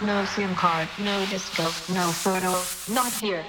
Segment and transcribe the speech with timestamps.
[0.00, 2.54] No SIM card, no disco, no photo,
[2.94, 3.44] not here.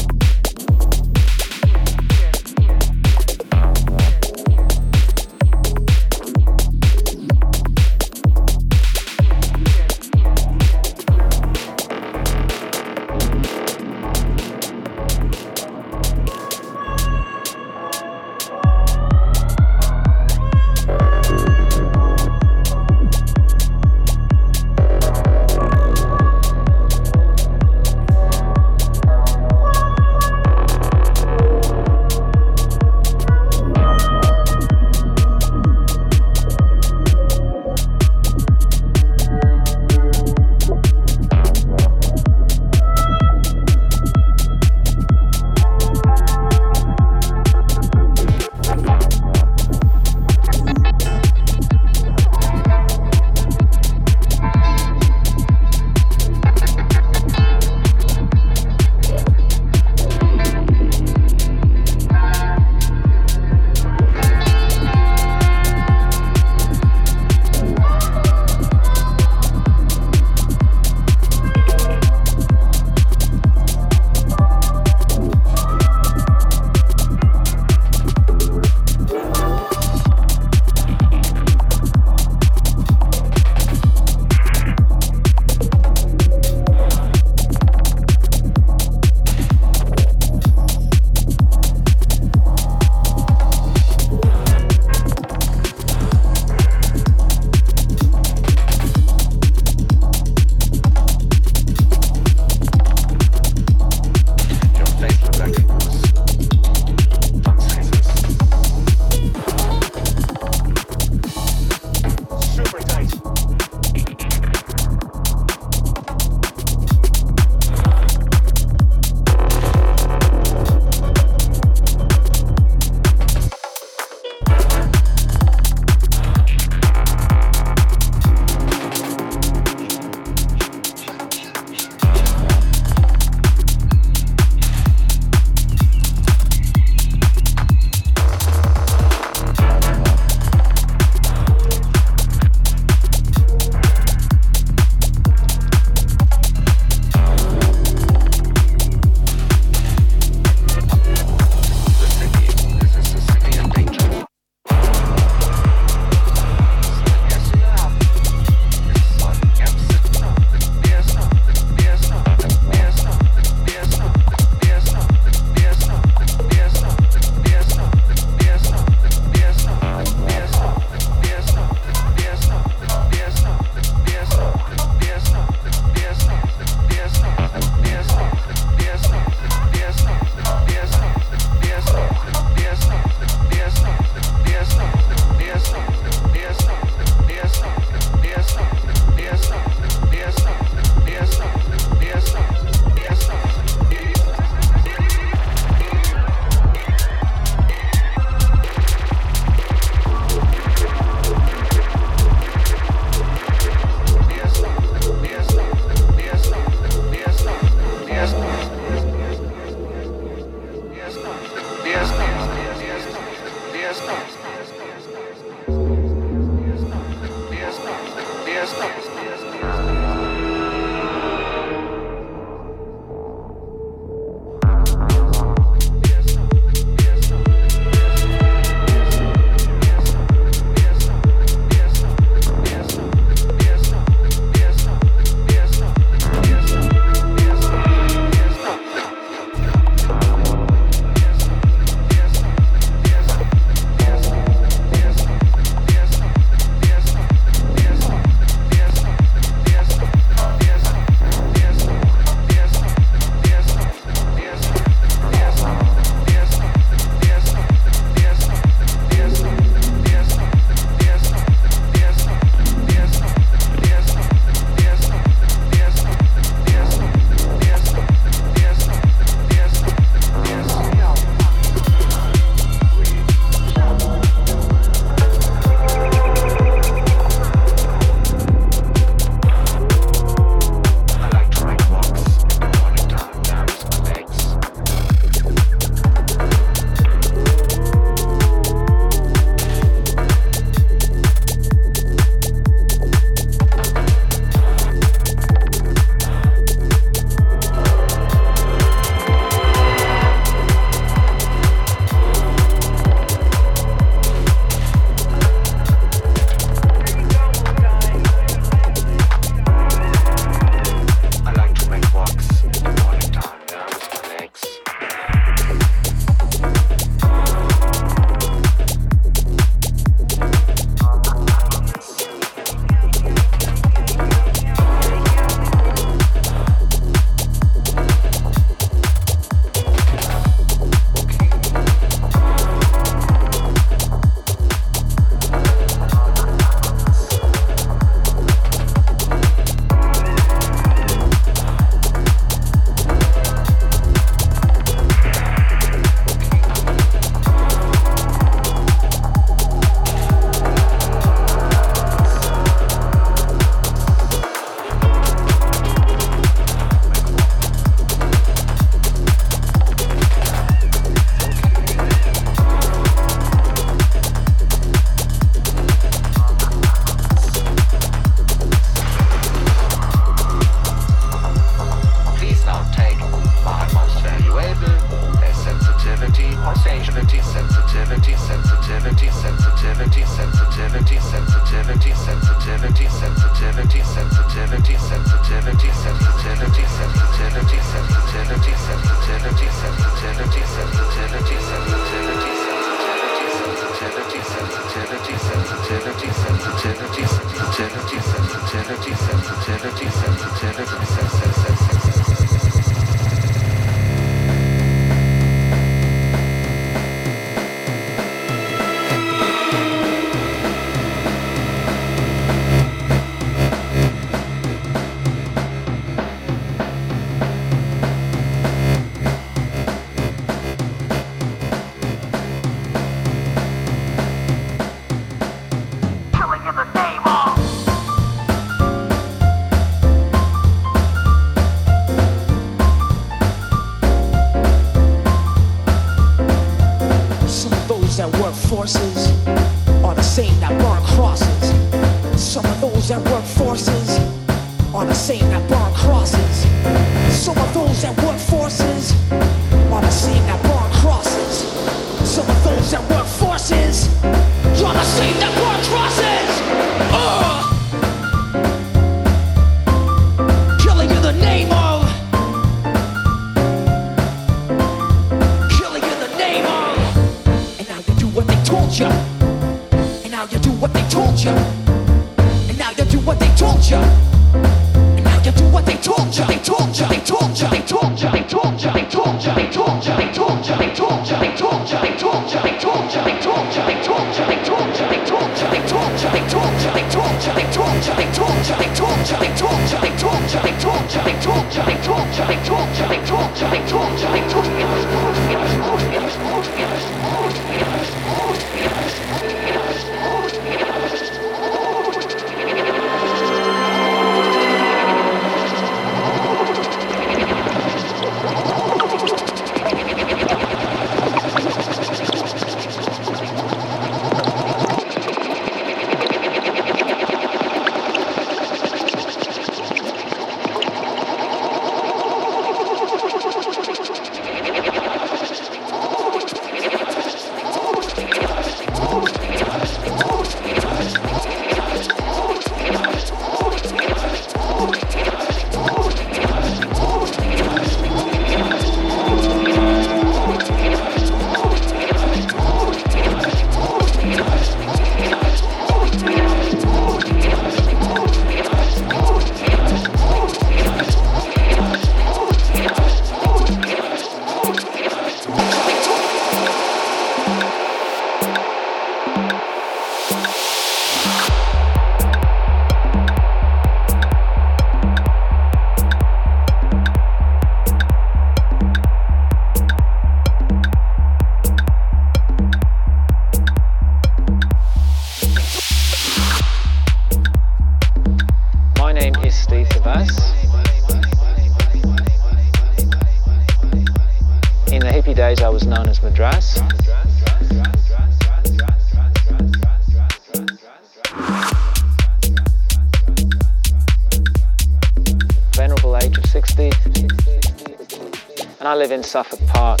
[599.20, 600.00] In Suffolk Park.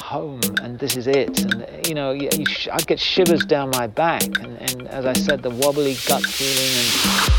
[0.00, 1.44] Home, and this is it.
[1.44, 5.04] And you know, you, you sh- I get shivers down my back, and, and as
[5.04, 7.37] I said, the wobbly gut feeling and.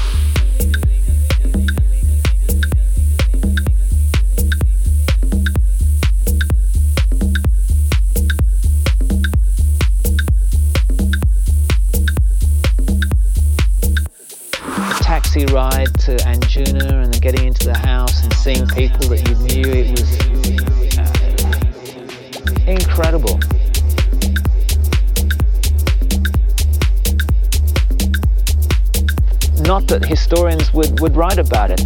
[30.08, 31.86] Historians would, would write about it.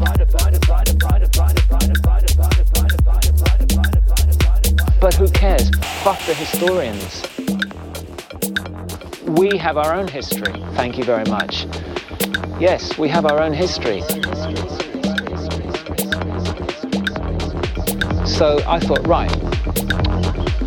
[5.01, 5.69] But who cares?
[6.01, 7.23] Fuck the historians.
[9.27, 10.53] We have our own history.
[10.75, 11.67] Thank you very much.
[12.57, 13.99] Yes, we have our own history.
[18.25, 19.29] So I thought, right,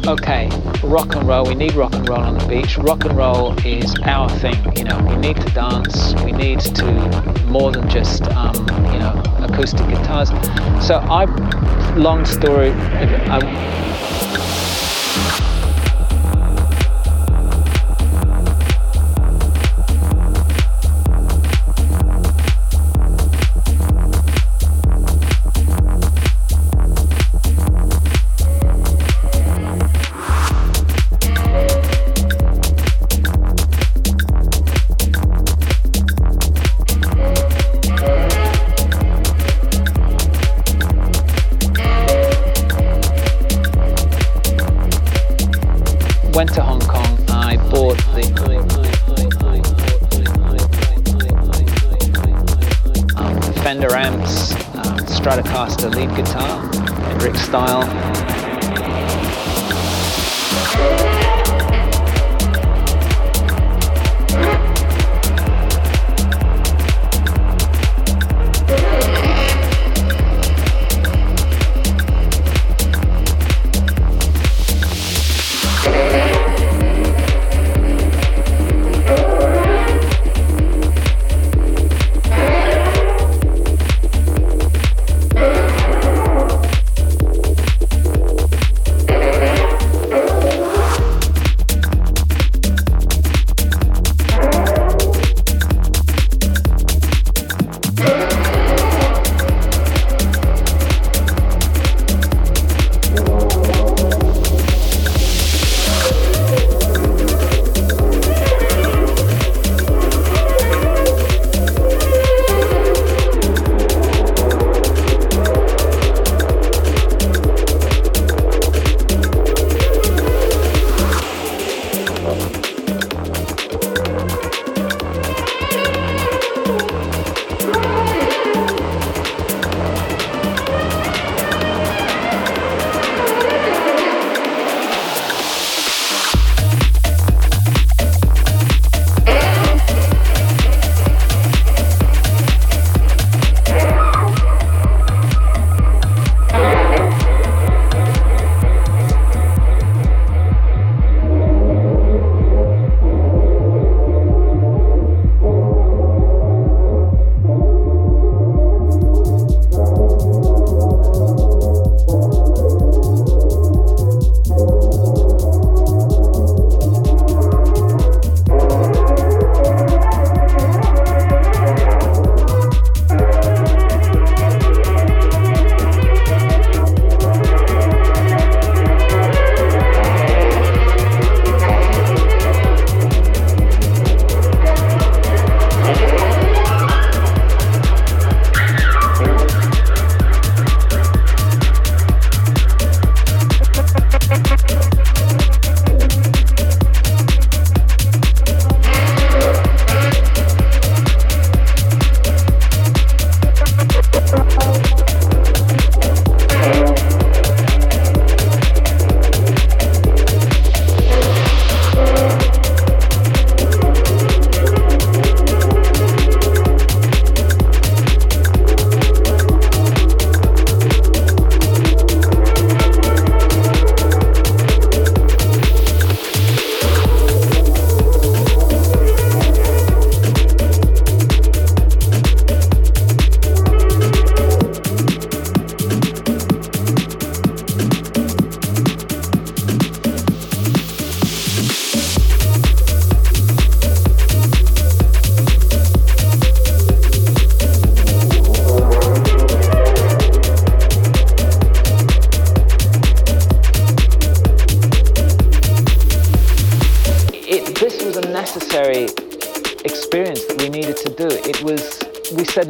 [0.06, 0.50] okay,
[0.86, 2.78] rock and roll, we need rock and roll on the beach.
[2.78, 7.46] Rock and roll is our thing, you know, we need to dance, we need to
[7.46, 8.54] more than just, um,
[8.92, 10.28] you know, acoustic guitars.
[10.86, 11.24] So I,
[11.96, 13.38] long story, I,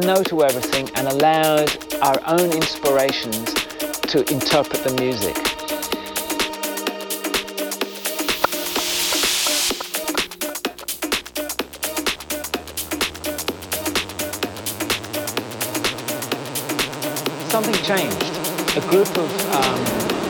[0.07, 1.69] no to everything and allowed
[2.01, 3.53] our own inspirations
[4.05, 5.35] to interpret the music.
[17.51, 18.77] Something changed.
[18.77, 20.26] A group of um,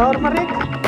[0.00, 0.79] और मरेगा